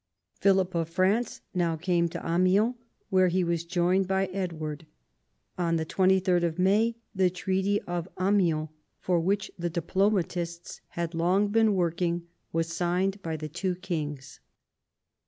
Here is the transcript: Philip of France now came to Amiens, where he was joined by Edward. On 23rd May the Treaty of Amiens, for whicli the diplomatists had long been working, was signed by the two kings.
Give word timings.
Philip 0.39 0.73
of 0.73 0.89
France 0.89 1.41
now 1.53 1.75
came 1.75 2.09
to 2.09 2.21
Amiens, 2.27 2.73
where 3.11 3.27
he 3.27 3.43
was 3.43 3.63
joined 3.65 4.07
by 4.07 4.25
Edward. 4.33 4.87
On 5.59 5.77
23rd 5.77 6.57
May 6.57 6.95
the 7.13 7.29
Treaty 7.29 7.79
of 7.83 8.07
Amiens, 8.19 8.69
for 8.99 9.21
whicli 9.21 9.51
the 9.59 9.69
diplomatists 9.69 10.81
had 10.87 11.13
long 11.13 11.49
been 11.49 11.75
working, 11.75 12.25
was 12.51 12.73
signed 12.73 13.21
by 13.21 13.37
the 13.37 13.47
two 13.47 13.75
kings. 13.75 14.39